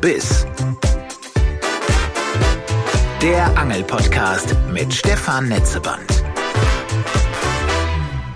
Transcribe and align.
Biss. 0.00 0.46
Der 3.20 3.58
Angelpodcast 3.58 4.56
mit 4.72 4.94
Stefan 4.94 5.50
Netzeband. 5.50 6.24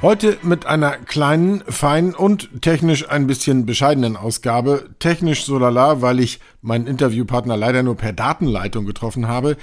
Heute 0.03 0.37
mit 0.43 0.67
einer 0.67 0.99
kleinen, 0.99 1.63
feinen 1.67 2.15
und 2.15 2.61
technisch 2.61 3.09
ein 3.09 3.27
bisschen 3.27 3.65
bescheidenen 3.65 4.19
Ausgabe. 4.19 4.91
Technisch 4.99 5.47
so 5.47 5.59
lala, 5.59 6.03
weil 6.03 6.21
ich 6.21 6.39
meinen 6.61 6.87
Interviewpartner 6.87 7.57
leider 7.57 7.83
nur 7.83 7.97
per 7.97 8.13
Datenleitung 8.13 8.85
getroffen 8.85 9.27
habe. 9.27 9.57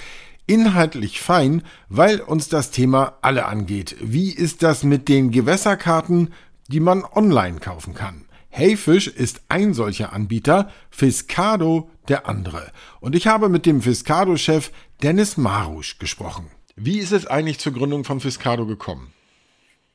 Inhaltlich 0.48 1.22
fein, 1.22 1.62
weil 1.88 2.20
uns 2.20 2.49
das 2.49 2.72
Thema 2.72 3.13
alle 3.22 3.45
angeht. 3.45 3.95
Wie 4.02 4.31
ist 4.31 4.63
das 4.63 4.84
mit 4.84 5.08
den 5.08 5.30
Gewässerkarten, 5.30 6.34
die 6.68 6.80
man 6.80 7.04
online 7.04 7.59
kaufen 7.59 7.94
kann? 7.94 8.26
Heyfish 8.52 9.08
ist 9.08 9.41
ein 9.48 9.73
solcher 9.73 10.12
Anbieter, 10.12 10.70
Fiscado 10.90 11.90
der 12.09 12.28
andere. 12.28 12.72
Und 13.00 13.16
ich 13.16 13.28
habe 13.28 13.48
mit 13.48 13.66
dem 13.66 13.82
Fiscado-Chef 13.82 14.72
Dennis 15.02 15.38
Marusch 15.38 15.98
gesprochen. 16.00 16.48
Wie 16.76 17.00
ist 17.00 17.14
es 17.14 17.26
eigentlich 17.26 17.59
zur 17.59 17.73
Gründung 17.73 18.04
von 18.04 18.20
Fiscado 18.20 18.66
gekommen? 18.66 19.14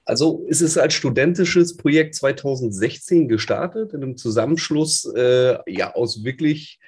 Also 0.06 0.44
ist 0.48 0.62
es 0.62 0.78
als 0.78 0.94
studentisches 0.94 1.76
Projekt 1.76 2.14
2016 2.14 3.28
gestartet, 3.28 3.92
in 3.92 4.02
einem 4.02 4.16
Zusammenschluss 4.16 5.04
äh, 5.14 5.58
ja, 5.66 5.94
aus 5.94 6.24
wirklich 6.24 6.78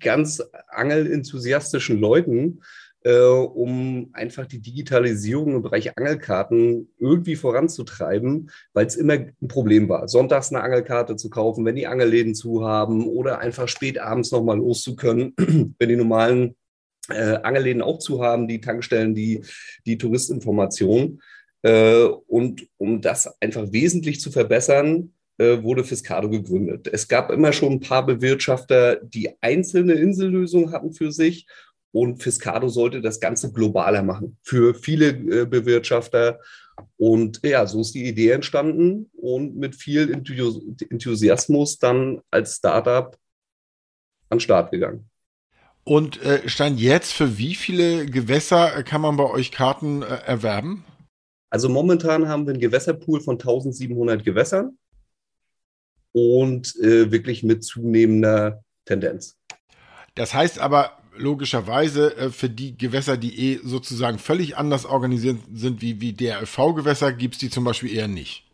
ganz 0.00 0.42
angelenthusiastischen 0.68 1.98
Leuten, 1.98 2.62
äh, 3.08 3.20
um 3.20 4.10
einfach 4.12 4.44
die 4.44 4.60
Digitalisierung 4.60 5.54
im 5.54 5.62
Bereich 5.62 5.96
Angelkarten 5.96 6.90
irgendwie 6.98 7.36
voranzutreiben, 7.36 8.50
weil 8.74 8.84
es 8.84 8.96
immer 8.96 9.14
ein 9.14 9.48
Problem 9.48 9.88
war, 9.88 10.08
sonntags 10.08 10.52
eine 10.52 10.62
Angelkarte 10.62 11.16
zu 11.16 11.30
kaufen, 11.30 11.64
wenn 11.64 11.76
die 11.76 11.86
Angelläden 11.86 12.34
zu 12.34 12.66
haben 12.66 13.06
oder 13.06 13.38
einfach 13.38 13.66
spät 13.66 13.98
abends 13.98 14.30
nochmal 14.30 14.58
los 14.58 14.82
zu 14.82 14.94
können, 14.94 15.32
wenn 15.78 15.88
die 15.88 15.96
normalen 15.96 16.54
äh, 17.08 17.38
Angelläden 17.42 17.80
auch 17.80 17.98
zu 17.98 18.22
haben, 18.22 18.46
die 18.46 18.60
Tankstellen, 18.60 19.14
die, 19.14 19.42
die 19.86 19.96
Touristinformationen. 19.96 21.22
Äh, 21.62 22.04
und 22.04 22.68
um 22.76 23.00
das 23.00 23.40
einfach 23.40 23.72
wesentlich 23.72 24.20
zu 24.20 24.30
verbessern, 24.30 25.14
äh, 25.38 25.62
wurde 25.62 25.82
Fiscado 25.82 26.28
gegründet. 26.28 26.90
Es 26.92 27.08
gab 27.08 27.30
immer 27.30 27.54
schon 27.54 27.74
ein 27.74 27.80
paar 27.80 28.04
Bewirtschafter, 28.04 28.96
die 28.96 29.30
einzelne 29.40 29.94
Insellösungen 29.94 30.72
hatten 30.72 30.92
für 30.92 31.10
sich. 31.10 31.46
Und 31.92 32.22
Fiscado 32.22 32.68
sollte 32.68 33.00
das 33.00 33.20
Ganze 33.20 33.52
globaler 33.52 34.02
machen 34.02 34.36
für 34.42 34.74
viele 34.74 35.08
äh, 35.08 35.46
Bewirtschafter. 35.46 36.38
Und 36.96 37.40
ja, 37.42 37.66
so 37.66 37.80
ist 37.80 37.94
die 37.94 38.06
Idee 38.06 38.30
entstanden 38.30 39.10
und 39.14 39.56
mit 39.56 39.74
viel 39.74 40.12
Enthusiasmus 40.12 41.78
dann 41.78 42.20
als 42.30 42.56
Startup 42.56 43.16
an 44.28 44.36
den 44.36 44.40
Start 44.40 44.70
gegangen. 44.70 45.08
Und 45.84 46.22
äh, 46.22 46.46
stand 46.48 46.78
jetzt, 46.78 47.12
für 47.14 47.38
wie 47.38 47.54
viele 47.54 48.04
Gewässer 48.04 48.82
kann 48.82 49.00
man 49.00 49.16
bei 49.16 49.24
euch 49.24 49.50
Karten 49.50 50.02
äh, 50.02 50.06
erwerben? 50.26 50.84
Also 51.50 51.70
momentan 51.70 52.28
haben 52.28 52.46
wir 52.46 52.52
einen 52.52 52.60
Gewässerpool 52.60 53.22
von 53.22 53.36
1700 53.36 54.22
Gewässern 54.22 54.76
und 56.12 56.76
äh, 56.76 57.10
wirklich 57.10 57.42
mit 57.42 57.64
zunehmender 57.64 58.62
Tendenz. 58.84 59.38
Das 60.14 60.34
heißt 60.34 60.58
aber 60.58 60.97
logischerweise 61.18 62.16
äh, 62.16 62.30
für 62.30 62.48
die 62.48 62.76
Gewässer, 62.76 63.16
die 63.16 63.52
eh 63.52 63.60
sozusagen 63.62 64.18
völlig 64.18 64.56
anders 64.56 64.86
organisiert 64.86 65.38
sind 65.52 65.82
wie, 65.82 66.00
wie 66.00 66.12
DRV-Gewässer, 66.12 67.12
gibt 67.12 67.34
es 67.34 67.40
die 67.40 67.50
zum 67.50 67.64
Beispiel 67.64 67.94
eher 67.94 68.08
nicht. 68.08 68.44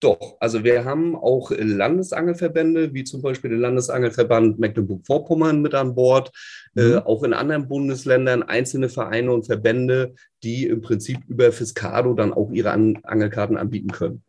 Doch, 0.00 0.36
also 0.38 0.62
wir 0.62 0.84
haben 0.84 1.16
auch 1.16 1.50
Landesangelverbände, 1.50 2.94
wie 2.94 3.02
zum 3.02 3.20
Beispiel 3.20 3.50
den 3.50 3.60
Landesangelverband 3.60 4.60
Mecklenburg-Vorpommern 4.60 5.60
mit 5.60 5.74
an 5.74 5.96
Bord, 5.96 6.30
äh, 6.76 6.82
mhm. 6.82 6.92
äh, 6.92 6.96
auch 6.98 7.24
in 7.24 7.32
anderen 7.32 7.66
Bundesländern 7.66 8.44
einzelne 8.44 8.88
Vereine 8.88 9.32
und 9.32 9.46
Verbände, 9.46 10.14
die 10.44 10.66
im 10.66 10.82
Prinzip 10.82 11.18
über 11.26 11.50
Fiscado 11.50 12.14
dann 12.14 12.32
auch 12.32 12.50
ihre 12.52 12.70
an 12.70 13.00
Angelkarten 13.02 13.56
anbieten 13.56 13.90
können. 13.90 14.22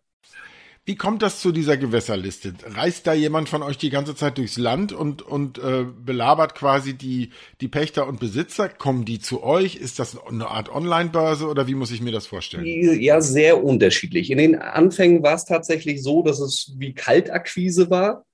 Wie 0.90 0.96
kommt 0.96 1.22
das 1.22 1.40
zu 1.40 1.52
dieser 1.52 1.78
Gewässerliste? 1.78 2.52
Reist 2.66 3.06
da 3.06 3.14
jemand 3.14 3.48
von 3.48 3.62
euch 3.62 3.78
die 3.78 3.92
ganze 3.92 4.16
Zeit 4.16 4.40
durchs 4.40 4.58
Land 4.58 4.92
und, 4.92 5.22
und 5.22 5.60
äh, 5.60 5.86
belabert 6.04 6.56
quasi 6.56 6.96
die, 6.96 7.30
die 7.62 7.68
Pächter 7.68 8.08
und 8.08 8.20
Besitzer? 8.20 8.70
Kommen 8.70 9.06
die 9.06 9.20
zu 9.20 9.44
euch? 9.44 9.76
Ist 9.76 10.00
das 10.00 10.18
eine 10.18 10.48
Art 10.48 10.74
Online-Börse 10.74 11.46
oder 11.46 11.68
wie 11.68 11.76
muss 11.76 11.92
ich 11.92 12.02
mir 12.02 12.12
das 12.12 12.26
vorstellen? 12.26 12.66
Ja, 12.66 13.22
sehr 13.22 13.64
unterschiedlich. 13.64 14.32
In 14.32 14.40
den 14.40 14.56
Anfängen 14.56 15.22
war 15.22 15.36
es 15.36 15.46
tatsächlich 15.46 16.02
so, 16.02 16.24
dass 16.24 16.40
es 16.40 16.74
wie 16.80 16.96
Kaltakquise 16.96 17.92
war 17.92 18.26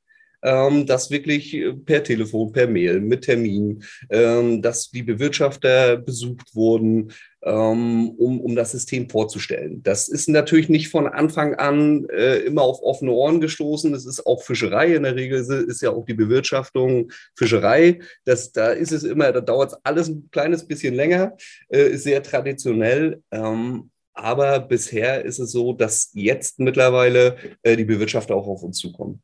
ähm, 0.41 0.85
dass 0.85 1.11
wirklich 1.11 1.53
äh, 1.53 1.73
per 1.73 2.03
Telefon, 2.03 2.51
per 2.51 2.67
Mail, 2.67 2.99
mit 2.99 3.23
Termin, 3.23 3.83
ähm, 4.09 4.61
dass 4.61 4.91
die 4.91 5.03
Bewirtschafter 5.03 5.97
besucht 5.97 6.55
wurden, 6.55 7.11
ähm, 7.43 8.09
um, 8.17 8.41
um 8.41 8.55
das 8.55 8.71
System 8.71 9.09
vorzustellen. 9.09 9.81
Das 9.83 10.07
ist 10.07 10.27
natürlich 10.27 10.67
nicht 10.69 10.89
von 10.89 11.07
Anfang 11.07 11.55
an 11.55 12.07
äh, 12.09 12.37
immer 12.39 12.63
auf 12.63 12.81
offene 12.81 13.11
Ohren 13.11 13.39
gestoßen. 13.39 13.93
Es 13.93 14.05
ist 14.05 14.25
auch 14.25 14.41
Fischerei. 14.41 14.95
In 14.95 15.03
der 15.03 15.15
Regel 15.15 15.39
ist 15.39 15.81
ja 15.81 15.91
auch 15.91 16.05
die 16.05 16.13
Bewirtschaftung 16.13 17.11
Fischerei. 17.35 17.99
Das, 18.25 18.51
da 18.51 18.69
ist 18.69 18.91
es 18.91 19.03
immer, 19.03 19.31
da 19.31 19.41
dauert 19.41 19.73
es 19.73 19.79
alles 19.83 20.09
ein 20.09 20.29
kleines 20.31 20.65
bisschen 20.65 20.95
länger, 20.95 21.37
äh, 21.69 21.89
ist 21.89 22.03
sehr 22.03 22.23
traditionell. 22.23 23.21
Ähm, 23.31 23.91
aber 24.15 24.59
bisher 24.61 25.25
ist 25.25 25.39
es 25.39 25.51
so, 25.51 25.73
dass 25.73 26.09
jetzt 26.13 26.59
mittlerweile 26.59 27.35
äh, 27.63 27.75
die 27.75 27.83
Bewirtschafter 27.83 28.33
auch 28.35 28.47
auf 28.47 28.63
uns 28.63 28.77
zukommen. 28.77 29.21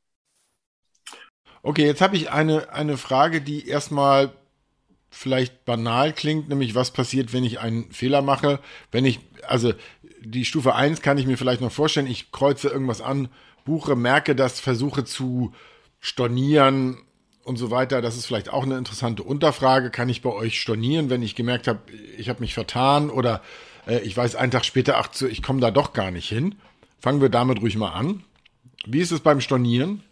Okay, 1.64 1.86
jetzt 1.86 2.02
habe 2.02 2.16
ich 2.16 2.32
eine, 2.32 2.74
eine 2.74 2.98
Frage, 2.98 3.42
die 3.42 3.68
erstmal 3.68 4.32
vielleicht 5.12 5.66
banal 5.66 6.14
klingt, 6.14 6.50
nämlich 6.50 6.74
was 6.74 6.92
passiert, 6.92 7.34
wenn 7.34 7.44
ich 7.44 7.60
einen 7.60 7.92
Fehler 7.92 8.22
mache. 8.22 8.60
Wenn 8.92 9.06
ich, 9.06 9.20
also 9.48 9.74
die 10.22 10.46
Stufe 10.46 10.74
1 10.74 11.02
kann 11.02 11.18
ich 11.18 11.28
mir 11.28 11.38
vielleicht 11.38 11.62
noch 11.62 11.72
vorstellen, 11.72 12.08
ich 12.08 12.32
kreuze 12.32 12.70
irgendwas 12.70 13.02
an, 13.02 13.30
buche, 13.66 13.96
merke 13.96 14.36
das, 14.36 14.60
versuche 14.60 15.04
zu 15.04 15.54
stornieren 16.00 16.98
und 17.44 17.58
so 17.58 17.70
weiter. 17.70 18.02
Das 18.02 18.16
ist 18.16 18.26
vielleicht 18.26 18.50
auch 18.50 18.64
eine 18.64 18.78
interessante 18.78 19.24
Unterfrage. 19.24 19.92
Kann 19.92 20.10
ich 20.10 20.22
bei 20.22 20.32
euch 20.32 20.60
stornieren, 20.60 21.10
wenn 21.10 21.22
ich 21.22 21.36
gemerkt 21.36 21.68
habe, 21.68 21.80
ich 22.18 22.30
habe 22.30 22.40
mich 22.40 22.54
vertan 22.54 23.10
oder 23.10 23.42
äh, 23.86 24.00
ich 24.00 24.16
weiß 24.16 24.36
einen 24.36 24.52
Tag 24.52 24.66
später, 24.66 24.98
ach, 24.98 25.10
ich 25.22 25.44
komme 25.44 25.60
da 25.60 25.70
doch 25.70 25.94
gar 25.94 26.10
nicht 26.10 26.30
hin. 26.30 26.56
Fangen 27.00 27.22
wir 27.22 27.30
damit 27.30 27.62
ruhig 27.62 27.78
mal 27.78 27.92
an. 27.92 28.24
Wie 28.86 29.00
ist 29.00 29.12
es 29.12 29.20
beim 29.20 29.42
Stornieren? 29.42 30.04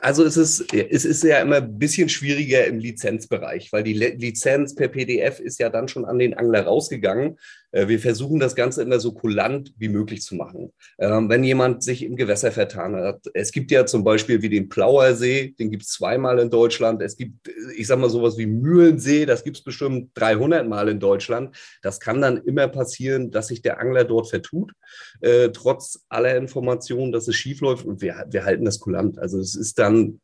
Also 0.00 0.24
es 0.24 0.36
ist, 0.36 0.72
es 0.74 1.04
ist 1.04 1.24
ja 1.24 1.40
immer 1.40 1.56
ein 1.56 1.78
bisschen 1.78 2.08
schwieriger 2.08 2.66
im 2.66 2.78
Lizenzbereich, 2.78 3.72
weil 3.72 3.82
die 3.82 3.94
Lizenz 3.94 4.74
per 4.74 4.88
PDF 4.88 5.40
ist 5.40 5.58
ja 5.58 5.70
dann 5.70 5.88
schon 5.88 6.04
an 6.04 6.18
den 6.18 6.34
Angler 6.34 6.64
rausgegangen. 6.64 7.38
Äh, 7.72 7.88
wir 7.88 7.98
versuchen 7.98 8.40
das 8.40 8.54
Ganze 8.54 8.82
immer 8.82 9.00
so 9.00 9.12
kulant 9.12 9.72
wie 9.78 9.88
möglich 9.88 10.22
zu 10.22 10.34
machen. 10.34 10.72
Ähm, 10.98 11.28
wenn 11.28 11.44
jemand 11.44 11.82
sich 11.82 12.02
im 12.04 12.16
Gewässer 12.16 12.52
vertan 12.52 12.96
hat, 12.96 13.20
es 13.34 13.52
gibt 13.52 13.70
ja 13.70 13.86
zum 13.86 14.04
Beispiel 14.04 14.42
wie 14.42 14.48
den 14.48 14.68
Plauersee, 14.68 15.54
den 15.58 15.70
gibt 15.70 15.84
es 15.84 15.90
zweimal 15.90 16.38
in 16.38 16.50
Deutschland. 16.50 17.02
Es 17.02 17.16
gibt, 17.16 17.48
ich 17.76 17.86
sag 17.86 17.98
mal, 17.98 18.10
sowas 18.10 18.38
wie 18.38 18.46
Mühlensee, 18.46 19.26
das 19.26 19.44
gibt 19.44 19.58
es 19.58 19.64
bestimmt 19.64 20.10
300 20.14 20.66
Mal 20.66 20.88
in 20.88 21.00
Deutschland. 21.00 21.56
Das 21.82 22.00
kann 22.00 22.20
dann 22.20 22.38
immer 22.38 22.68
passieren, 22.68 23.30
dass 23.30 23.48
sich 23.48 23.62
der 23.62 23.80
Angler 23.80 24.04
dort 24.04 24.28
vertut, 24.28 24.72
äh, 25.20 25.50
trotz 25.50 26.04
aller 26.08 26.36
Informationen, 26.36 27.12
dass 27.12 27.28
es 27.28 27.36
schief 27.36 27.60
läuft. 27.60 27.86
Und 27.86 28.02
wir, 28.02 28.26
wir 28.30 28.44
halten 28.44 28.64
das 28.64 28.80
kulant. 28.80 29.18
Also 29.18 29.38
es 29.38 29.54
ist 29.54 29.78
dann, 29.78 30.20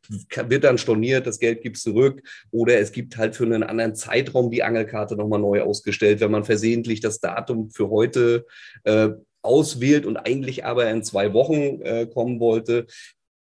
wird 0.47 0.63
dann 0.63 0.77
storniert, 0.77 1.27
das 1.27 1.39
Geld 1.39 1.61
gibt 1.61 1.77
es 1.77 1.83
zurück. 1.83 2.21
Oder 2.51 2.79
es 2.79 2.91
gibt 2.91 3.17
halt 3.17 3.35
für 3.35 3.45
einen 3.45 3.63
anderen 3.63 3.95
Zeitraum 3.95 4.51
die 4.51 4.63
Angelkarte 4.63 5.15
nochmal 5.15 5.39
neu 5.39 5.61
ausgestellt, 5.61 6.19
wenn 6.19 6.31
man 6.31 6.43
versehentlich 6.43 6.99
das 6.99 7.19
Datum 7.19 7.36
Datum 7.37 7.69
für 7.69 7.89
heute 7.89 8.45
äh, 8.83 9.09
auswählt 9.41 10.05
und 10.05 10.17
eigentlich 10.17 10.65
aber 10.65 10.89
in 10.89 11.03
zwei 11.03 11.33
Wochen 11.33 11.81
äh, 11.81 12.07
kommen 12.07 12.39
wollte, 12.39 12.87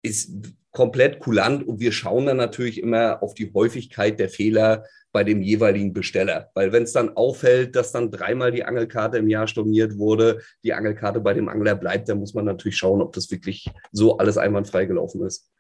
ist 0.03 0.33
komplett 0.73 1.21
kulant 1.21 1.67
und 1.67 1.81
wir 1.81 1.93
schauen 1.93 2.27
dann 2.27 2.39
natürlich 2.39 2.83
immer 2.83 3.23
auf 3.23 3.35
die 3.35 3.53
Häufigkeit 3.53 4.19
der 4.19 4.31
Fehler 4.31 4.85
bei 5.13 5.23
dem 5.23 5.43
jeweiligen 5.43 5.93
Besteller. 5.93 6.51
Weil 6.55 6.73
wenn 6.73 6.85
es 6.85 6.93
dann 6.93 7.15
auffällt, 7.15 7.77
dass 7.77 7.93
dann 7.93 8.11
dreimal 8.11 8.51
die 8.51 8.65
Angelkarte 8.65 9.19
im 9.19 9.29
Jahr 9.29 9.47
storniert 9.47 9.99
wurde, 9.99 10.41
die 10.65 10.73
Angelkarte 10.73 11.21
bei 11.21 11.35
dem 11.35 11.51
Angler 11.51 11.75
bleibt, 11.75 12.09
dann 12.09 12.19
muss 12.19 12.33
man 12.33 12.47
natürlich 12.47 12.79
schauen, 12.79 13.03
ob 13.03 13.13
das 13.13 13.31
wirklich 13.31 13.71
so 13.93 14.17
alles 14.17 14.39
einwandfrei 14.39 14.87
gelaufen 14.87 15.25
ist. 15.27 15.51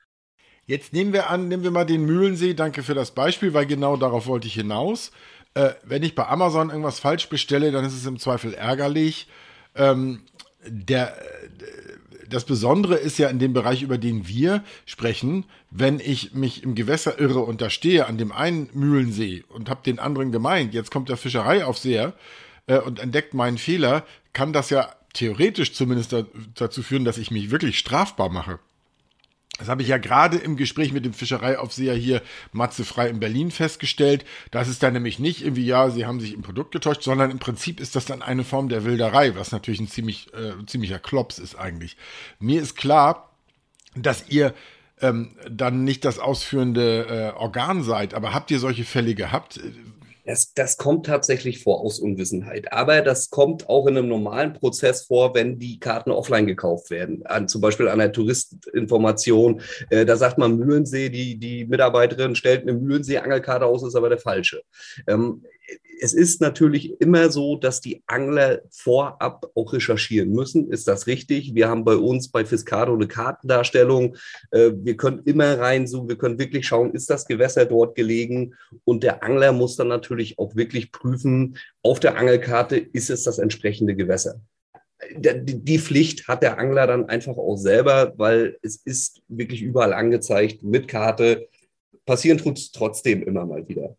Jetzt 0.64 0.94
nehmen 0.94 1.12
wir 1.12 1.28
an, 1.28 1.48
nehmen 1.48 1.64
wir 1.64 1.72
mal 1.72 1.84
den 1.84 2.06
Mühlensee. 2.06 2.54
Danke 2.54 2.82
für 2.82 2.94
das 2.94 3.10
Beispiel, 3.10 3.52
weil 3.52 3.66
genau 3.66 3.96
darauf 3.96 4.26
wollte 4.26 4.46
ich 4.46 4.54
hinaus 4.54 5.10
äh, 5.54 5.70
wenn 5.84 6.02
ich 6.02 6.14
bei 6.14 6.26
Amazon 6.26 6.70
irgendwas 6.70 7.00
falsch 7.00 7.28
bestelle, 7.28 7.72
dann 7.72 7.84
ist 7.84 7.94
es 7.94 8.06
im 8.06 8.18
Zweifel 8.18 8.54
ärgerlich. 8.54 9.28
Ähm, 9.74 10.22
der, 10.66 11.16
das 12.28 12.44
Besondere 12.44 12.96
ist 12.96 13.18
ja 13.18 13.28
in 13.28 13.38
dem 13.38 13.52
Bereich, 13.52 13.82
über 13.82 13.98
den 13.98 14.26
wir 14.26 14.64
sprechen, 14.86 15.44
wenn 15.70 16.00
ich 16.00 16.34
mich 16.34 16.62
im 16.62 16.74
Gewässer 16.74 17.18
irre 17.18 17.40
und 17.40 17.60
da 17.60 17.68
stehe 17.68 18.06
an 18.06 18.18
dem 18.18 18.32
einen 18.32 18.70
Mühlensee 18.72 19.44
und 19.48 19.68
habe 19.68 19.82
den 19.84 19.98
anderen 19.98 20.32
gemeint, 20.32 20.74
jetzt 20.74 20.90
kommt 20.90 21.08
der 21.08 21.16
Fischereiaufseher 21.16 22.14
äh, 22.66 22.78
und 22.78 23.00
entdeckt 23.00 23.34
meinen 23.34 23.58
Fehler, 23.58 24.04
kann 24.32 24.52
das 24.52 24.70
ja 24.70 24.88
theoretisch 25.12 25.74
zumindest 25.74 26.14
dazu 26.54 26.82
führen, 26.82 27.04
dass 27.04 27.18
ich 27.18 27.30
mich 27.30 27.50
wirklich 27.50 27.78
strafbar 27.78 28.30
mache. 28.30 28.58
Das 29.58 29.68
habe 29.68 29.82
ich 29.82 29.88
ja 29.88 29.98
gerade 29.98 30.38
im 30.38 30.56
Gespräch 30.56 30.92
mit 30.92 31.04
dem 31.04 31.12
Fischereiaufseher 31.12 31.94
hier 31.94 32.22
Matze 32.52 32.84
Frei 32.84 33.08
in 33.08 33.20
Berlin 33.20 33.50
festgestellt. 33.50 34.24
Das 34.50 34.66
ist 34.66 34.82
dann 34.82 34.94
nämlich 34.94 35.18
nicht 35.18 35.44
irgendwie, 35.44 35.66
ja, 35.66 35.90
sie 35.90 36.06
haben 36.06 36.20
sich 36.20 36.32
im 36.32 36.42
Produkt 36.42 36.72
getäuscht, 36.72 37.02
sondern 37.02 37.30
im 37.30 37.38
Prinzip 37.38 37.78
ist 37.78 37.94
das 37.94 38.06
dann 38.06 38.22
eine 38.22 38.44
Form 38.44 38.70
der 38.70 38.84
Wilderei, 38.84 39.34
was 39.36 39.52
natürlich 39.52 39.80
ein 39.80 39.88
ziemlich, 39.88 40.32
äh, 40.32 40.64
ziemlicher 40.66 40.98
Klops 40.98 41.38
ist 41.38 41.54
eigentlich. 41.54 41.96
Mir 42.40 42.62
ist 42.62 42.76
klar, 42.76 43.30
dass 43.94 44.28
ihr 44.28 44.54
ähm, 45.02 45.36
dann 45.50 45.84
nicht 45.84 46.06
das 46.06 46.18
ausführende 46.18 47.32
äh, 47.34 47.38
Organ 47.38 47.82
seid, 47.82 48.14
aber 48.14 48.32
habt 48.32 48.50
ihr 48.50 48.58
solche 48.58 48.84
Fälle 48.84 49.14
gehabt? 49.14 49.60
Das, 50.24 50.54
das 50.54 50.76
kommt 50.76 51.06
tatsächlich 51.06 51.62
vor 51.62 51.80
aus 51.80 51.98
Unwissenheit. 51.98 52.72
Aber 52.72 53.00
das 53.00 53.30
kommt 53.30 53.68
auch 53.68 53.86
in 53.86 53.96
einem 53.96 54.08
normalen 54.08 54.52
Prozess 54.52 55.06
vor, 55.06 55.34
wenn 55.34 55.58
die 55.58 55.80
Karten 55.80 56.10
offline 56.10 56.46
gekauft 56.46 56.90
werden. 56.90 57.26
An, 57.26 57.48
zum 57.48 57.60
Beispiel 57.60 57.88
an 57.88 57.98
der 57.98 58.12
Touristinformation. 58.12 59.60
Äh, 59.90 60.04
da 60.04 60.16
sagt 60.16 60.38
man 60.38 60.56
Mühlensee, 60.56 61.08
die, 61.08 61.38
die 61.38 61.64
Mitarbeiterin 61.64 62.36
stellt 62.36 62.62
eine 62.62 62.74
Mühlensee-Angelkarte 62.74 63.66
aus, 63.66 63.82
ist 63.82 63.96
aber 63.96 64.08
der 64.08 64.18
falsche. 64.18 64.62
Ähm, 65.08 65.44
es 66.02 66.14
ist 66.14 66.40
natürlich 66.40 67.00
immer 67.00 67.30
so, 67.30 67.56
dass 67.56 67.80
die 67.80 68.02
Angler 68.06 68.62
vorab 68.70 69.46
auch 69.54 69.72
recherchieren 69.72 70.30
müssen. 70.30 70.70
Ist 70.70 70.88
das 70.88 71.06
richtig? 71.06 71.54
Wir 71.54 71.68
haben 71.68 71.84
bei 71.84 71.94
uns 71.94 72.28
bei 72.28 72.44
Fiscado 72.44 72.92
eine 72.92 73.06
Kartendarstellung. 73.06 74.16
Äh, 74.50 74.72
wir 74.74 74.96
können 74.96 75.22
immer 75.24 75.58
reinzoomen. 75.58 76.08
Wir 76.08 76.18
können 76.18 76.40
wirklich 76.40 76.66
schauen, 76.66 76.92
ist 76.92 77.08
das 77.08 77.26
Gewässer 77.26 77.66
dort 77.66 77.94
gelegen? 77.94 78.54
Und 78.84 79.04
der 79.04 79.22
Angler 79.22 79.52
muss 79.52 79.76
dann 79.76 79.88
natürlich 79.88 80.38
auch 80.40 80.56
wirklich 80.56 80.90
prüfen, 80.90 81.56
auf 81.82 82.00
der 82.00 82.16
Angelkarte 82.16 82.76
ist 82.76 83.10
es 83.10 83.22
das 83.22 83.38
entsprechende 83.38 83.94
Gewässer. 83.94 84.40
Die 85.16 85.78
Pflicht 85.78 86.28
hat 86.28 86.42
der 86.42 86.58
Angler 86.58 86.86
dann 86.86 87.08
einfach 87.08 87.36
auch 87.36 87.56
selber, 87.56 88.12
weil 88.16 88.56
es 88.62 88.76
ist 88.76 89.22
wirklich 89.28 89.62
überall 89.62 89.92
angezeigt 89.92 90.62
mit 90.62 90.86
Karte. 90.88 91.48
Passieren 92.06 92.38
tut 92.38 92.58
es 92.58 92.72
trotzdem 92.72 93.22
immer 93.22 93.44
mal 93.44 93.66
wieder. 93.68 93.96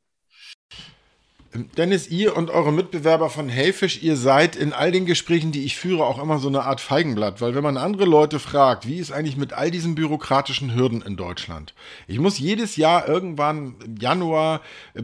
Dennis, 1.77 2.07
ihr 2.07 2.35
und 2.35 2.49
eure 2.49 2.73
Mitbewerber 2.73 3.29
von 3.29 3.47
Hellfish, 3.47 4.01
ihr 4.01 4.17
seid 4.17 4.55
in 4.55 4.73
all 4.73 4.91
den 4.91 5.05
Gesprächen, 5.05 5.51
die 5.51 5.65
ich 5.65 5.77
führe, 5.77 6.05
auch 6.05 6.21
immer 6.21 6.39
so 6.39 6.47
eine 6.47 6.63
Art 6.63 6.81
Feigenblatt, 6.81 7.41
weil 7.41 7.53
wenn 7.53 7.63
man 7.63 7.77
andere 7.77 8.05
Leute 8.05 8.39
fragt, 8.39 8.87
wie 8.87 8.97
ist 8.97 9.11
eigentlich 9.11 9.37
mit 9.37 9.53
all 9.53 9.69
diesen 9.69 9.93
bürokratischen 9.93 10.73
Hürden 10.73 11.03
in 11.03 11.15
Deutschland? 11.15 11.75
Ich 12.07 12.17
muss 12.17 12.39
jedes 12.39 12.75
Jahr 12.75 13.07
irgendwann 13.07 13.75
im 13.85 13.97
Januar 13.97 14.61
äh, 14.95 15.03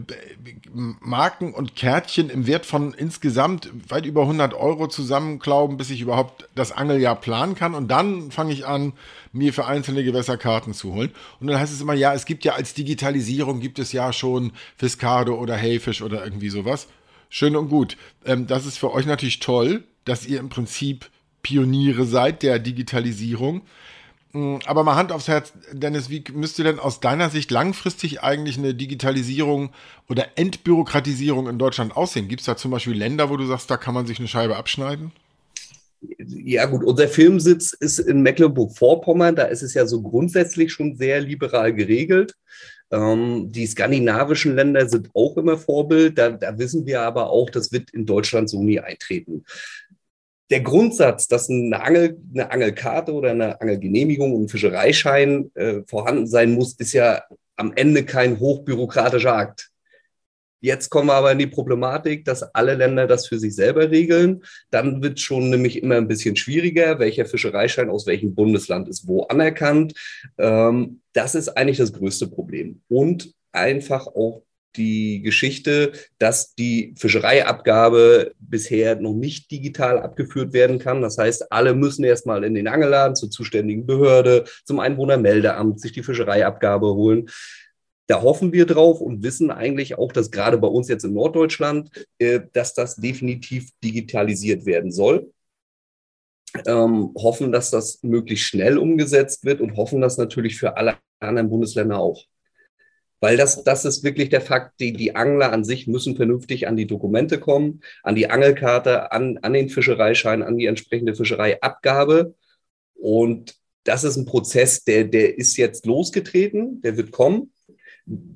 Marken 0.72 1.54
und 1.54 1.76
Kärtchen 1.76 2.30
im 2.30 2.48
Wert 2.48 2.66
von 2.66 2.94
insgesamt 2.94 3.70
weit 3.88 4.04
über 4.04 4.22
100 4.22 4.52
Euro 4.54 4.88
zusammenklauben, 4.88 5.76
bis 5.76 5.90
ich 5.90 6.00
überhaupt 6.00 6.48
das 6.56 6.72
Angeljahr 6.72 7.14
planen 7.14 7.54
kann 7.54 7.74
und 7.74 7.88
dann 7.88 8.32
fange 8.32 8.52
ich 8.52 8.66
an, 8.66 8.92
mir 9.32 9.52
für 9.52 9.66
einzelne 9.66 10.04
Gewässer 10.04 10.36
Karten 10.36 10.74
zu 10.74 10.92
holen. 10.92 11.12
Und 11.40 11.46
dann 11.46 11.58
heißt 11.58 11.72
es 11.72 11.80
immer, 11.80 11.94
ja, 11.94 12.14
es 12.14 12.26
gibt 12.26 12.44
ja 12.44 12.54
als 12.54 12.74
Digitalisierung 12.74 13.60
gibt 13.60 13.78
es 13.78 13.92
ja 13.92 14.12
schon 14.12 14.52
Fiscado 14.76 15.34
oder 15.34 15.56
Heyfish 15.56 16.02
oder 16.02 16.24
irgendwie 16.24 16.50
sowas. 16.50 16.88
Schön 17.28 17.54
und 17.56 17.68
gut. 17.68 17.96
Ähm, 18.24 18.46
das 18.46 18.66
ist 18.66 18.78
für 18.78 18.92
euch 18.92 19.06
natürlich 19.06 19.38
toll, 19.38 19.84
dass 20.04 20.26
ihr 20.26 20.40
im 20.40 20.48
Prinzip 20.48 21.08
Pioniere 21.42 22.04
seid 22.04 22.42
der 22.42 22.58
Digitalisierung. 22.58 23.62
Mm, 24.32 24.56
aber 24.66 24.84
mal 24.84 24.96
Hand 24.96 25.12
aufs 25.12 25.28
Herz, 25.28 25.52
Dennis, 25.72 26.10
wie 26.10 26.24
müsste 26.32 26.64
denn 26.64 26.78
aus 26.78 27.00
deiner 27.00 27.30
Sicht 27.30 27.50
langfristig 27.50 28.22
eigentlich 28.22 28.58
eine 28.58 28.74
Digitalisierung 28.74 29.70
oder 30.08 30.38
Entbürokratisierung 30.38 31.48
in 31.48 31.58
Deutschland 31.58 31.96
aussehen? 31.96 32.28
Gibt 32.28 32.40
es 32.40 32.46
da 32.46 32.56
zum 32.56 32.70
Beispiel 32.70 32.94
Länder, 32.94 33.30
wo 33.30 33.36
du 33.36 33.46
sagst, 33.46 33.70
da 33.70 33.76
kann 33.76 33.94
man 33.94 34.06
sich 34.06 34.18
eine 34.18 34.28
Scheibe 34.28 34.56
abschneiden? 34.56 35.12
Ja 36.18 36.66
gut, 36.66 36.84
unser 36.84 37.08
Filmsitz 37.08 37.72
ist 37.72 37.98
in 37.98 38.22
Mecklenburg-Vorpommern. 38.22 39.36
Da 39.36 39.44
ist 39.44 39.62
es 39.62 39.74
ja 39.74 39.86
so 39.86 40.02
grundsätzlich 40.02 40.72
schon 40.72 40.96
sehr 40.96 41.20
liberal 41.20 41.74
geregelt. 41.74 42.34
Ähm, 42.90 43.50
die 43.52 43.66
skandinavischen 43.66 44.54
Länder 44.54 44.88
sind 44.88 45.10
auch 45.14 45.36
immer 45.36 45.58
Vorbild. 45.58 46.18
Da, 46.18 46.30
da 46.30 46.58
wissen 46.58 46.86
wir 46.86 47.02
aber 47.02 47.30
auch, 47.30 47.50
das 47.50 47.72
wird 47.72 47.90
in 47.90 48.06
Deutschland 48.06 48.50
so 48.50 48.62
nie 48.62 48.80
eintreten. 48.80 49.44
Der 50.50 50.60
Grundsatz, 50.60 51.28
dass 51.28 51.48
eine, 51.48 51.80
Angel, 51.80 52.18
eine 52.34 52.50
Angelkarte 52.50 53.12
oder 53.12 53.30
eine 53.30 53.60
Angelgenehmigung 53.60 54.34
und 54.34 54.44
ein 54.44 54.48
Fischereischein 54.48 55.50
äh, 55.54 55.82
vorhanden 55.86 56.26
sein 56.26 56.52
muss, 56.52 56.74
ist 56.74 56.92
ja 56.92 57.22
am 57.56 57.72
Ende 57.76 58.04
kein 58.04 58.40
hochbürokratischer 58.40 59.36
Akt. 59.36 59.69
Jetzt 60.60 60.90
kommen 60.90 61.08
wir 61.08 61.14
aber 61.14 61.32
in 61.32 61.38
die 61.38 61.46
Problematik, 61.46 62.24
dass 62.24 62.42
alle 62.42 62.74
Länder 62.74 63.06
das 63.06 63.26
für 63.26 63.38
sich 63.38 63.54
selber 63.54 63.90
regeln. 63.90 64.42
Dann 64.70 65.02
wird 65.02 65.20
schon 65.20 65.50
nämlich 65.50 65.82
immer 65.82 65.96
ein 65.96 66.08
bisschen 66.08 66.36
schwieriger, 66.36 66.98
welcher 66.98 67.26
Fischereischein 67.26 67.90
aus 67.90 68.06
welchem 68.06 68.34
Bundesland 68.34 68.88
ist 68.88 69.06
wo 69.06 69.22
anerkannt. 69.24 69.94
Ähm, 70.38 71.00
das 71.12 71.34
ist 71.34 71.48
eigentlich 71.48 71.78
das 71.78 71.92
größte 71.92 72.28
Problem. 72.28 72.82
Und 72.88 73.34
einfach 73.52 74.06
auch 74.06 74.42
die 74.76 75.22
Geschichte, 75.22 75.92
dass 76.18 76.54
die 76.54 76.94
Fischereiabgabe 76.96 78.32
bisher 78.38 78.96
noch 78.96 79.14
nicht 79.14 79.50
digital 79.50 79.98
abgeführt 79.98 80.52
werden 80.52 80.78
kann. 80.78 81.02
Das 81.02 81.18
heißt, 81.18 81.50
alle 81.50 81.74
müssen 81.74 82.04
erstmal 82.04 82.44
in 82.44 82.54
den 82.54 82.68
Angelladen 82.68 83.16
zur 83.16 83.30
zuständigen 83.30 83.86
Behörde, 83.86 84.44
zum 84.64 84.78
Einwohnermeldeamt 84.78 85.80
sich 85.80 85.92
die 85.92 86.02
Fischereiabgabe 86.02 86.94
holen. 86.94 87.28
Da 88.10 88.22
hoffen 88.22 88.52
wir 88.52 88.66
drauf 88.66 89.00
und 89.00 89.22
wissen 89.22 89.52
eigentlich 89.52 89.96
auch, 89.96 90.10
dass 90.10 90.32
gerade 90.32 90.58
bei 90.58 90.66
uns 90.66 90.88
jetzt 90.88 91.04
in 91.04 91.12
Norddeutschland, 91.12 91.92
äh, 92.18 92.40
dass 92.52 92.74
das 92.74 92.96
definitiv 92.96 93.70
digitalisiert 93.84 94.66
werden 94.66 94.90
soll. 94.90 95.32
Ähm, 96.66 97.14
hoffen, 97.16 97.52
dass 97.52 97.70
das 97.70 98.02
möglichst 98.02 98.46
schnell 98.46 98.78
umgesetzt 98.78 99.44
wird 99.44 99.60
und 99.60 99.76
hoffen 99.76 100.00
das 100.00 100.18
natürlich 100.18 100.58
für 100.58 100.76
alle 100.76 100.96
anderen 101.20 101.50
Bundesländer 101.50 102.00
auch. 102.00 102.24
Weil 103.20 103.36
das, 103.36 103.62
das 103.62 103.84
ist 103.84 104.02
wirklich 104.02 104.28
der 104.28 104.40
Fakt, 104.40 104.80
die, 104.80 104.92
die 104.92 105.14
Angler 105.14 105.52
an 105.52 105.62
sich 105.62 105.86
müssen 105.86 106.16
vernünftig 106.16 106.66
an 106.66 106.76
die 106.76 106.88
Dokumente 106.88 107.38
kommen, 107.38 107.80
an 108.02 108.16
die 108.16 108.28
Angelkarte, 108.28 109.12
an, 109.12 109.38
an 109.42 109.52
den 109.52 109.68
Fischereischein, 109.68 110.42
an 110.42 110.56
die 110.56 110.66
entsprechende 110.66 111.14
Fischereiabgabe. 111.14 112.34
Und 112.94 113.54
das 113.84 114.02
ist 114.02 114.16
ein 114.16 114.26
Prozess, 114.26 114.82
der, 114.82 115.04
der 115.04 115.38
ist 115.38 115.56
jetzt 115.56 115.86
losgetreten, 115.86 116.82
der 116.82 116.96
wird 116.96 117.12
kommen. 117.12 117.52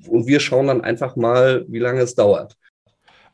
Und 0.07 0.27
wir 0.27 0.39
schauen 0.39 0.67
dann 0.67 0.81
einfach 0.81 1.15
mal, 1.15 1.65
wie 1.67 1.79
lange 1.79 2.01
es 2.01 2.15
dauert. 2.15 2.57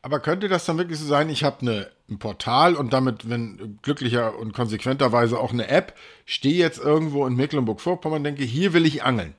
Aber 0.02 0.18
könnte 0.18 0.48
das 0.48 0.64
dann 0.64 0.78
wirklich 0.78 0.98
so 0.98 1.06
sein, 1.06 1.30
ich 1.30 1.44
habe 1.44 1.86
ein 2.10 2.18
Portal 2.18 2.74
und 2.74 2.92
damit, 2.92 3.30
wenn 3.30 3.78
glücklicher 3.82 4.36
und 4.36 4.52
konsequenterweise 4.52 5.38
auch 5.38 5.52
eine 5.52 5.68
App, 5.68 5.94
stehe 6.26 6.56
jetzt 6.56 6.80
irgendwo 6.80 7.24
in 7.26 7.36
Mecklenburg-Vorpommern, 7.36 8.24
denke, 8.24 8.42
hier 8.42 8.72
will 8.72 8.84
ich 8.84 9.04
angeln. 9.04 9.34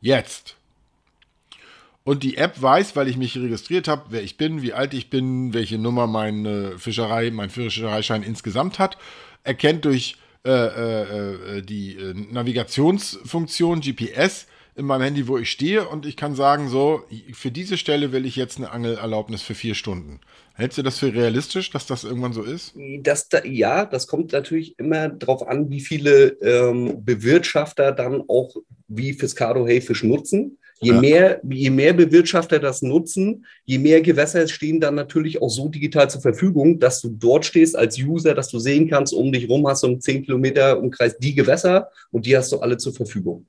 Jetzt. 0.00 0.56
Und 2.04 2.22
die 2.22 2.36
App 2.36 2.62
weiß, 2.62 2.96
weil 2.96 3.08
ich 3.08 3.16
mich 3.16 3.36
registriert 3.36 3.88
habe, 3.88 4.04
wer 4.10 4.22
ich 4.22 4.36
bin, 4.36 4.62
wie 4.62 4.72
alt 4.72 4.94
ich 4.94 5.10
bin, 5.10 5.52
welche 5.52 5.78
Nummer 5.78 6.06
meine 6.06 6.78
Fischerei, 6.78 7.30
mein 7.30 7.50
Fischereischein 7.50 8.22
insgesamt 8.22 8.78
hat, 8.78 8.96
erkennt 9.42 9.84
durch 9.84 10.16
äh, 10.44 10.50
äh, 10.50 11.58
äh 11.58 11.62
die 11.62 11.96
äh, 11.96 12.14
Navigationsfunktion 12.14 13.80
GPS, 13.80 14.46
in 14.74 14.86
meinem 14.86 15.02
Handy, 15.02 15.28
wo 15.28 15.38
ich 15.38 15.50
stehe 15.50 15.88
und 15.88 16.06
ich 16.06 16.16
kann 16.16 16.34
sagen, 16.34 16.68
so, 16.68 17.02
für 17.32 17.50
diese 17.50 17.76
Stelle 17.76 18.12
will 18.12 18.24
ich 18.24 18.36
jetzt 18.36 18.58
eine 18.58 18.70
Angelerlaubnis 18.70 19.42
für 19.42 19.54
vier 19.54 19.74
Stunden. 19.74 20.20
Hältst 20.54 20.78
du 20.78 20.82
das 20.82 20.98
für 20.98 21.14
realistisch, 21.14 21.70
dass 21.70 21.86
das 21.86 22.04
irgendwann 22.04 22.32
so 22.32 22.42
ist? 22.42 22.74
Das 23.02 23.28
da, 23.28 23.42
ja, 23.44 23.86
das 23.86 24.06
kommt 24.06 24.32
natürlich 24.32 24.78
immer 24.78 25.08
darauf 25.08 25.46
an, 25.48 25.70
wie 25.70 25.80
viele 25.80 26.28
ähm, 26.42 27.02
Bewirtschafter 27.04 27.92
dann 27.92 28.22
auch 28.28 28.54
wie 28.86 29.14
Fiscado 29.14 29.66
Hayfish 29.66 30.04
nutzen. 30.04 30.58
Je, 30.82 30.92
ja. 30.92 31.00
mehr, 31.00 31.40
je 31.48 31.70
mehr 31.70 31.92
Bewirtschafter 31.92 32.58
das 32.58 32.80
nutzen, 32.80 33.44
je 33.66 33.78
mehr 33.78 34.00
Gewässer 34.00 34.48
stehen 34.48 34.80
dann 34.80 34.94
natürlich 34.94 35.40
auch 35.40 35.50
so 35.50 35.68
digital 35.68 36.08
zur 36.08 36.22
Verfügung, 36.22 36.78
dass 36.78 37.02
du 37.02 37.10
dort 37.10 37.44
stehst 37.44 37.76
als 37.76 37.98
User, 37.98 38.34
dass 38.34 38.48
du 38.48 38.58
sehen 38.58 38.88
kannst, 38.88 39.12
um 39.12 39.30
dich 39.30 39.48
rum 39.48 39.66
hast 39.66 39.82
du 39.82 39.88
um 39.88 40.00
10 40.00 40.24
Kilometer 40.24 40.78
Umkreis 40.78 41.18
die 41.18 41.34
Gewässer 41.34 41.90
und 42.10 42.24
die 42.24 42.36
hast 42.36 42.52
du 42.52 42.60
alle 42.60 42.78
zur 42.78 42.94
Verfügung. 42.94 43.46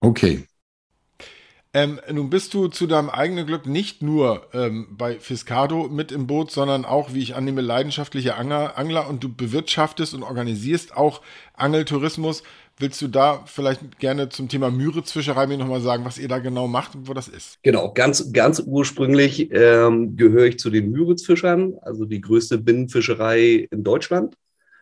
Okay. 0.00 0.46
Ähm, 1.76 2.00
nun 2.10 2.30
bist 2.30 2.54
du 2.54 2.68
zu 2.68 2.86
deinem 2.86 3.10
eigenen 3.10 3.46
Glück 3.46 3.66
nicht 3.66 4.00
nur 4.00 4.46
ähm, 4.54 4.86
bei 4.96 5.20
Fiscado 5.20 5.88
mit 5.88 6.10
im 6.10 6.26
Boot, 6.26 6.50
sondern 6.50 6.86
auch, 6.86 7.12
wie 7.12 7.20
ich 7.20 7.34
annehme, 7.34 7.60
leidenschaftlicher 7.60 8.38
Angler, 8.38 8.78
Angler 8.78 9.10
und 9.10 9.22
du 9.22 9.28
bewirtschaftest 9.28 10.14
und 10.14 10.22
organisierst 10.22 10.96
auch 10.96 11.20
Angeltourismus. 11.52 12.44
Willst 12.78 13.02
du 13.02 13.08
da 13.08 13.42
vielleicht 13.44 13.98
gerne 13.98 14.30
zum 14.30 14.48
Thema 14.48 14.70
Müritzfischerei 14.70 15.46
mir 15.46 15.58
nochmal 15.58 15.82
sagen, 15.82 16.06
was 16.06 16.16
ihr 16.16 16.28
da 16.28 16.38
genau 16.38 16.66
macht 16.66 16.94
und 16.94 17.08
wo 17.08 17.12
das 17.12 17.28
ist? 17.28 17.58
Genau, 17.62 17.92
ganz, 17.92 18.32
ganz 18.32 18.62
ursprünglich 18.64 19.50
ähm, 19.52 20.16
gehöre 20.16 20.46
ich 20.46 20.58
zu 20.58 20.70
den 20.70 20.90
Müritzfischern, 20.92 21.74
also 21.82 22.06
die 22.06 22.22
größte 22.22 22.56
Binnenfischerei 22.56 23.68
in 23.70 23.84
Deutschland. 23.84 24.34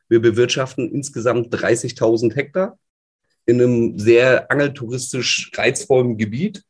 Wir 0.09 0.21
bewirtschaften 0.21 0.93
insgesamt 0.93 1.53
30.000 1.53 2.37
Hektar 2.37 2.79
in 3.47 3.61
einem 3.61 3.99
sehr 3.99 4.51
angeltouristisch 4.51 5.51
reizvollen 5.55 6.17
Gebiet. 6.17 6.65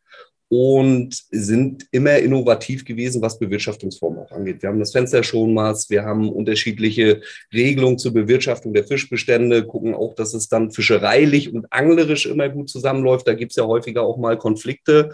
und 0.49 1.21
sind 1.31 1.87
immer 1.91 2.19
innovativ 2.19 2.85
gewesen, 2.85 3.21
was 3.23 3.41
Bewirtschaftungsformen 3.41 4.21
auch 4.21 4.31
angeht. 4.31 4.63
Wir 4.63 4.69
haben 4.69 4.79
das 4.79 4.93
Fensterschonmaß, 4.93 5.91
wir 5.91 6.05
haben 6.05 6.31
unterschiedliche 6.31 7.23
Regelungen 7.53 7.99
zur 7.99 8.13
Bewirtschaftung 8.13 8.73
der 8.73 8.85
Fischbestände, 8.85 9.67
gucken 9.67 9.95
auch, 9.95 10.15
dass 10.15 10.33
es 10.33 10.49
dann 10.49 10.71
fischereilich 10.71 11.53
und 11.53 11.67
anglerisch 11.73 12.27
immer 12.27 12.49
gut 12.51 12.69
zusammenläuft. 12.69 13.27
Da 13.27 13.35
gibt 13.35 13.51
es 13.51 13.57
ja 13.57 13.67
häufiger 13.67 14.03
auch 14.03 14.17
mal 14.17 14.39
Konflikte. 14.39 15.13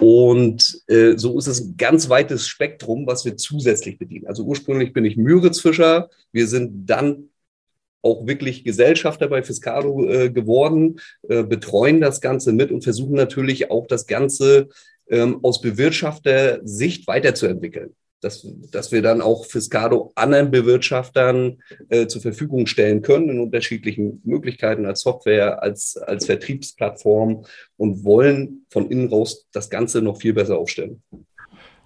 Und 0.00 0.82
äh, 0.86 1.14
so 1.16 1.38
ist 1.38 1.48
es 1.48 1.60
ein 1.60 1.76
ganz 1.76 2.08
weites 2.08 2.46
Spektrum, 2.46 3.06
was 3.06 3.24
wir 3.24 3.36
zusätzlich 3.36 3.98
bedienen. 3.98 4.26
Also 4.26 4.44
ursprünglich 4.44 4.92
bin 4.92 5.04
ich 5.04 5.16
Müritzfischer. 5.16 6.08
Wir 6.30 6.46
sind 6.46 6.86
dann 6.88 7.30
auch 8.02 8.26
wirklich 8.26 8.64
Gesellschafter 8.64 9.28
bei 9.28 9.42
Fiscado 9.42 10.08
äh, 10.08 10.30
geworden, 10.30 11.00
äh, 11.28 11.42
betreuen 11.42 12.00
das 12.00 12.20
Ganze 12.20 12.52
mit 12.52 12.70
und 12.70 12.82
versuchen 12.82 13.14
natürlich 13.14 13.70
auch 13.70 13.86
das 13.86 14.06
Ganze 14.06 14.68
ähm, 15.08 15.40
aus 15.42 15.60
Bewirtschafter-Sicht 15.60 17.06
weiterzuentwickeln. 17.06 17.94
Dass, 18.20 18.46
dass 18.70 18.92
wir 18.92 19.02
dann 19.02 19.20
auch 19.20 19.46
Fiscado 19.46 20.12
anderen 20.14 20.52
Bewirtschaftern 20.52 21.60
äh, 21.88 22.06
zur 22.06 22.22
Verfügung 22.22 22.68
stellen 22.68 23.02
können 23.02 23.28
in 23.28 23.40
unterschiedlichen 23.40 24.20
Möglichkeiten 24.22 24.86
als 24.86 25.00
Software, 25.00 25.60
als, 25.60 25.96
als 25.96 26.26
Vertriebsplattform 26.26 27.44
und 27.76 28.04
wollen 28.04 28.64
von 28.70 28.88
innen 28.92 29.08
raus 29.08 29.48
das 29.52 29.70
Ganze 29.70 30.02
noch 30.02 30.20
viel 30.20 30.34
besser 30.34 30.56
aufstellen. 30.56 31.02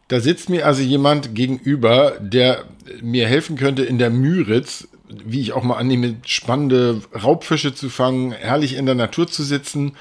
Da 0.08 0.20
sitzt 0.20 0.50
mir 0.50 0.66
also 0.66 0.82
jemand 0.82 1.34
gegenüber, 1.34 2.18
der 2.20 2.64
mir 3.00 3.26
helfen 3.26 3.56
könnte, 3.56 3.84
in 3.84 3.98
der 3.98 4.10
Müritz 4.10 4.88
wie 5.08 5.40
ich 5.40 5.52
auch 5.52 5.62
mal 5.62 5.76
annehme, 5.76 6.16
spannende 6.24 7.02
Raubfische 7.14 7.74
zu 7.74 7.88
fangen, 7.88 8.32
herrlich 8.32 8.76
in 8.76 8.86
der 8.86 8.94
Natur 8.94 9.26
zu 9.28 9.42
sitzen, 9.42 9.96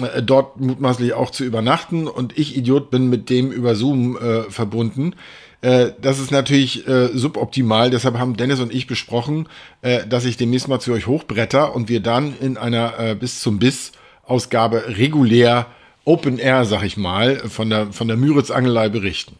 äh, 0.00 0.22
dort 0.22 0.60
mutmaßlich 0.60 1.12
auch 1.14 1.30
zu 1.30 1.44
übernachten 1.44 2.06
und 2.06 2.38
ich 2.38 2.56
Idiot 2.56 2.90
bin 2.90 3.08
mit 3.08 3.30
dem 3.30 3.50
über 3.50 3.74
Zoom 3.74 4.16
äh, 4.16 4.42
verbunden. 4.50 5.14
Äh, 5.62 5.92
das 6.00 6.18
ist 6.18 6.30
natürlich 6.30 6.86
äh, 6.86 7.08
suboptimal, 7.08 7.90
deshalb 7.90 8.18
haben 8.18 8.36
Dennis 8.36 8.60
und 8.60 8.72
ich 8.72 8.86
besprochen, 8.86 9.48
äh, 9.82 10.06
dass 10.06 10.24
ich 10.24 10.36
demnächst 10.36 10.68
mal 10.68 10.80
zu 10.80 10.92
euch 10.92 11.06
hochbretter 11.06 11.74
und 11.74 11.88
wir 11.88 12.00
dann 12.00 12.34
in 12.40 12.56
einer 12.56 13.14
bis 13.16 13.40
zum 13.40 13.58
Biss 13.58 13.92
Ausgabe 14.24 14.84
regulär 14.96 15.66
Open 16.04 16.38
Air, 16.38 16.64
sag 16.64 16.84
ich 16.84 16.96
mal, 16.96 17.38
von 17.48 17.70
der, 17.70 17.92
von 17.92 18.08
der 18.08 18.16
Müritz 18.16 18.50
Angelei 18.50 18.88
berichten. 18.88 19.36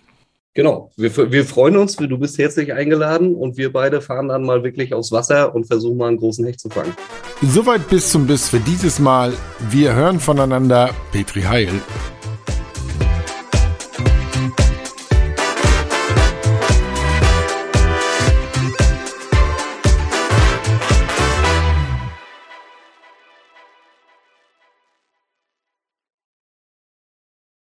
Genau, 0.57 0.91
wir, 0.97 1.15
wir 1.31 1.45
freuen 1.45 1.77
uns, 1.77 1.97
du 1.97 2.19
bist 2.19 2.39
herzlich 2.39 2.73
eingeladen 2.73 3.35
und 3.35 3.59
wir 3.59 3.71
beide 3.71 4.01
fahren 4.01 4.29
dann 4.29 4.43
mal 4.43 4.65
wirklich 4.65 4.95
aufs 4.95 5.13
Wasser 5.13 5.55
und 5.55 5.67
versuchen 5.67 5.99
mal 5.99 6.09
einen 6.09 6.17
großen 6.17 6.47
Hecht 6.47 6.61
zu 6.61 6.71
fangen. 6.71 6.95
Soweit 7.43 7.87
bis 7.91 8.11
zum 8.11 8.27
Biss 8.27 8.49
für 8.49 8.61
dieses 8.61 8.99
Mal. 8.99 9.35
Wir 9.69 9.95
hören 9.95 10.19
voneinander. 10.19 10.95
Petri 11.13 11.43
Heil. 11.43 11.69